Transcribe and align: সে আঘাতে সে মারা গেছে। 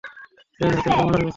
সে 0.55 0.63
আঘাতে 0.67 0.89
সে 0.89 0.99
মারা 0.99 1.17
গেছে। 1.17 1.29